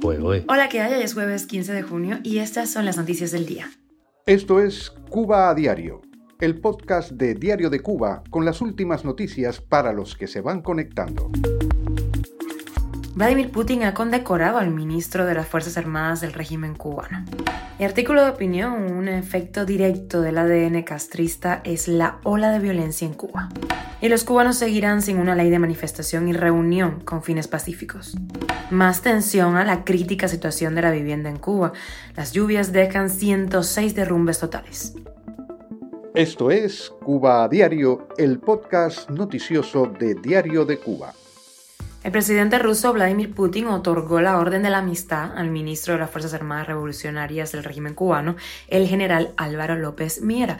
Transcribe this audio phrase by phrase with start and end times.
[0.00, 0.94] Hola, ¿qué hay?
[0.94, 3.68] Hoy es jueves 15 de junio y estas son las noticias del día.
[4.26, 6.02] Esto es Cuba a Diario,
[6.40, 10.62] el podcast de Diario de Cuba con las últimas noticias para los que se van
[10.62, 11.30] conectando.
[13.18, 17.24] Vladimir Putin ha condecorado al ministro de las Fuerzas Armadas del régimen cubano.
[17.80, 23.08] El artículo de opinión, un efecto directo del ADN castrista, es la ola de violencia
[23.08, 23.48] en Cuba.
[24.00, 28.16] Y los cubanos seguirán sin una ley de manifestación y reunión con fines pacíficos.
[28.70, 31.72] Más tensión a la crítica situación de la vivienda en Cuba.
[32.14, 34.94] Las lluvias dejan 106 derrumbes totales.
[36.14, 41.12] Esto es Cuba a Diario, el podcast noticioso de Diario de Cuba.
[42.04, 46.10] El presidente ruso Vladimir Putin otorgó la Orden de la Amistad al ministro de las
[46.10, 48.36] Fuerzas Armadas Revolucionarias del régimen cubano,
[48.68, 50.58] el general Álvaro López Miera.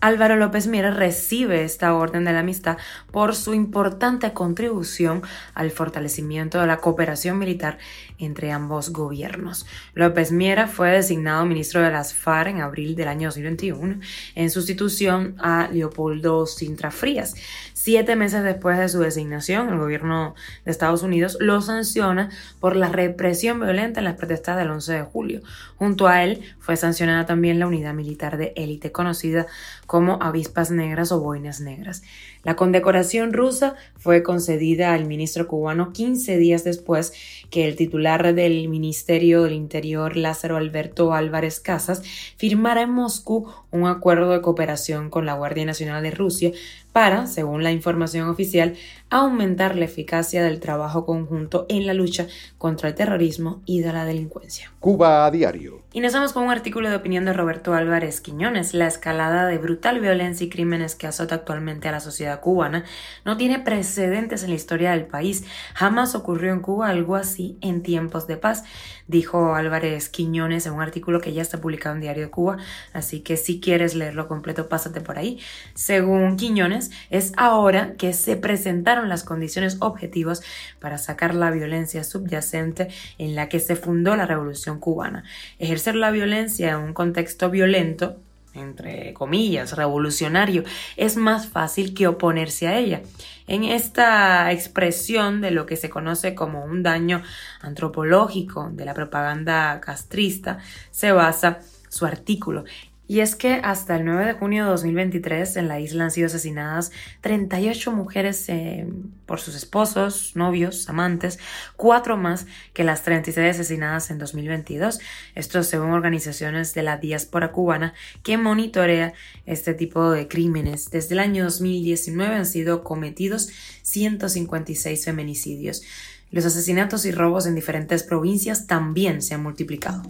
[0.00, 2.78] Álvaro López Miera recibe esta Orden de la Amistad
[3.10, 5.22] por su importante contribución
[5.54, 7.78] al fortalecimiento de la cooperación militar
[8.18, 9.66] entre ambos gobiernos.
[9.94, 14.00] López Miera fue designado ministro de las FARC en abril del año 2021
[14.36, 17.34] en sustitución a Leopoldo Sintra Frías.
[17.72, 22.88] Siete meses después de su designación, el gobierno de Estados Unidos lo sanciona por la
[22.88, 25.40] represión violenta en las protestas del 11 de julio.
[25.76, 29.46] Junto a él fue sancionada también la unidad militar de élite conocida
[29.88, 32.02] como avispas negras o boinas negras.
[32.44, 37.14] La condecoración rusa fue concedida al ministro cubano 15 días después
[37.48, 42.02] que el titular del Ministerio del Interior, Lázaro Alberto Álvarez Casas,
[42.36, 46.52] firmara en Moscú un acuerdo de cooperación con la Guardia Nacional de Rusia
[46.98, 48.74] para, según la información oficial,
[49.08, 52.26] aumentar la eficacia del trabajo conjunto en la lucha
[52.58, 54.72] contra el terrorismo y de la delincuencia.
[54.80, 55.82] Cuba a diario.
[55.92, 58.74] Y nos vamos con un artículo de opinión de Roberto Álvarez Quiñones.
[58.74, 62.84] La escalada de brutal violencia y crímenes que azota actualmente a la sociedad cubana
[63.24, 65.44] no tiene precedentes en la historia del país.
[65.74, 68.64] Jamás ocurrió en Cuba algo así en tiempos de paz,
[69.06, 72.58] dijo Álvarez Quiñones en un artículo que ya está publicado en Diario de Cuba.
[72.92, 75.40] Así que si quieres leerlo completo, pásate por ahí.
[75.74, 80.42] Según Quiñones, es ahora que se presentaron las condiciones objetivas
[80.80, 82.88] para sacar la violencia subyacente
[83.18, 85.24] en la que se fundó la Revolución cubana.
[85.58, 88.16] Ejercer la violencia en un contexto violento
[88.54, 90.64] entre comillas, revolucionario,
[90.96, 93.02] es más fácil que oponerse a ella.
[93.46, 97.22] En esta expresión de lo que se conoce como un daño
[97.60, 100.58] antropológico de la propaganda castrista
[100.90, 102.64] se basa su artículo.
[103.08, 106.26] Y es que hasta el 9 de junio de 2023 en la isla han sido
[106.26, 106.92] asesinadas
[107.22, 108.86] 38 mujeres eh,
[109.24, 111.38] por sus esposos, novios, amantes,
[111.76, 115.00] cuatro más que las 36 asesinadas en 2022.
[115.34, 119.14] Esto según organizaciones de la diáspora cubana que monitorea
[119.46, 120.90] este tipo de crímenes.
[120.90, 123.48] Desde el año 2019 han sido cometidos
[123.82, 125.82] 156 feminicidios.
[126.30, 130.02] Los asesinatos y robos en diferentes provincias también se han multiplicado.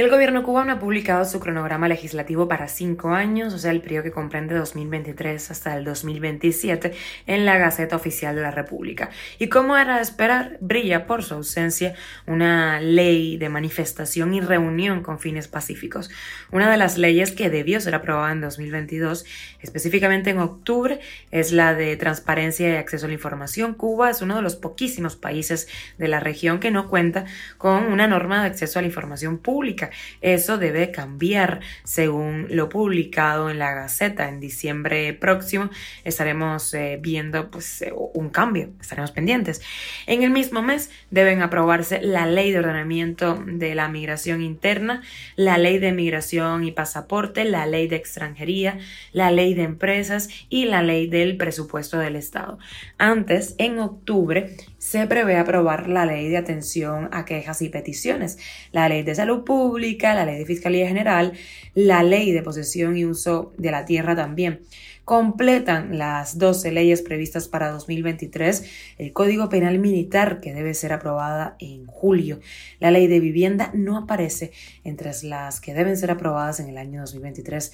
[0.00, 4.04] El gobierno cubano ha publicado su cronograma legislativo para cinco años, o sea, el periodo
[4.04, 6.94] que comprende 2023 hasta el 2027,
[7.26, 9.10] en la Gaceta Oficial de la República.
[9.38, 11.96] Y como era de esperar, brilla por su ausencia
[12.26, 16.10] una ley de manifestación y reunión con fines pacíficos.
[16.50, 19.26] Una de las leyes que debió ser aprobada en 2022,
[19.60, 21.00] específicamente en octubre,
[21.30, 23.74] es la de transparencia y acceso a la información.
[23.74, 25.68] Cuba es uno de los poquísimos países
[25.98, 27.26] de la región que no cuenta
[27.58, 29.89] con una norma de acceso a la información pública.
[30.20, 34.28] Eso debe cambiar según lo publicado en la Gaceta.
[34.28, 35.70] En diciembre próximo
[36.04, 39.62] estaremos eh, viendo pues, eh, un cambio, estaremos pendientes.
[40.06, 45.02] En el mismo mes deben aprobarse la ley de ordenamiento de la migración interna,
[45.36, 48.78] la ley de migración y pasaporte, la ley de extranjería,
[49.12, 52.58] la ley de empresas y la ley del presupuesto del Estado.
[52.98, 58.38] Antes, en octubre, se prevé aprobar la ley de atención a quejas y peticiones,
[58.72, 61.34] la ley de salud pública, la ley de fiscalía general,
[61.74, 64.62] la ley de posesión y uso de la tierra también.
[65.04, 68.64] Completan las 12 leyes previstas para 2023
[68.96, 72.40] el Código Penal Militar que debe ser aprobada en julio.
[72.78, 74.50] La ley de vivienda no aparece
[74.82, 77.72] entre las que deben ser aprobadas en el año 2023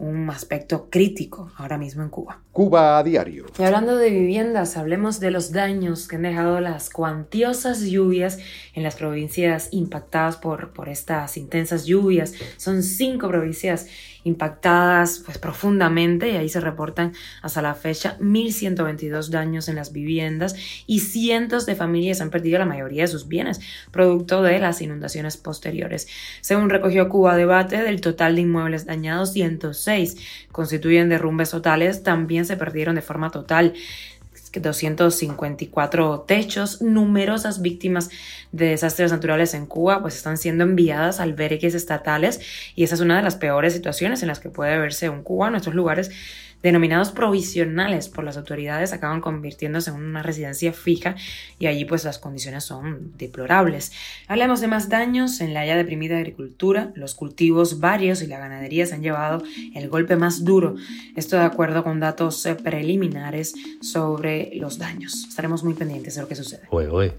[0.00, 2.40] un aspecto crítico ahora mismo en Cuba.
[2.52, 3.46] Cuba a diario.
[3.58, 8.38] Y hablando de viviendas, hablemos de los daños que han dejado las cuantiosas lluvias
[8.74, 12.32] en las provincias impactadas por, por estas intensas lluvias.
[12.56, 13.88] Son cinco provincias
[14.24, 17.12] impactadas pues, profundamente y ahí se reportan
[17.42, 20.56] hasta la fecha 1.122 daños en las viviendas
[20.86, 25.36] y cientos de familias han perdido la mayoría de sus bienes producto de las inundaciones
[25.36, 26.08] posteriores.
[26.40, 30.16] Según recogió Cuba Debate, del total de inmuebles dañados, 106
[30.52, 33.74] constituyen derrumbes totales, también se perdieron de forma total
[34.52, 38.10] 254 techos, numerosas víctimas
[38.52, 42.40] de desastres naturales en Cuba pues están siendo enviadas albergues estatales
[42.74, 45.56] y esa es una de las peores situaciones en las que puede verse un cubano.
[45.56, 46.10] Estos lugares
[46.62, 51.16] denominados provisionales por las autoridades acaban convirtiéndose en una residencia fija
[51.58, 53.92] y allí pues las condiciones son deplorables.
[54.28, 58.86] Hablemos de más daños en la ya deprimida agricultura, los cultivos varios y la ganadería
[58.86, 59.42] se han llevado
[59.74, 60.74] el golpe más duro,
[61.16, 65.26] esto de acuerdo con datos eh, preliminares sobre los daños.
[65.28, 66.62] Estaremos muy pendientes de lo que sucede.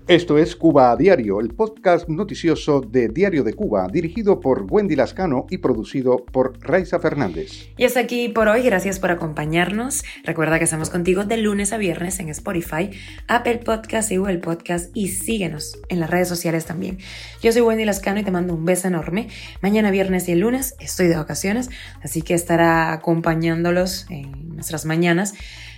[0.07, 4.95] Esto es Cuba a Diario, el podcast noticioso de Diario de Cuba, dirigido por Wendy
[4.95, 7.69] Lascano y producido por Raiza Fernández.
[7.77, 10.03] Y hasta aquí por hoy, gracias por acompañarnos acompañarnos.
[10.25, 12.91] Recuerda que estamos contigo de lunes a viernes en Spotify,
[13.29, 16.97] Apple Podcast y Google Podcast y síguenos en las redes sociales también.
[17.41, 19.29] Yo soy Wendy Lascano y te mando un beso enorme.
[19.61, 21.69] Mañana viernes y el lunes estoy de vacaciones,
[22.03, 25.33] así que estará acompañándolos en nuestras mañanas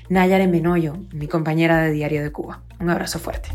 [0.09, 2.63] Nayar Menoyo, mi compañera de Diario de Cuba.
[2.79, 3.49] Un abrazo fuerte.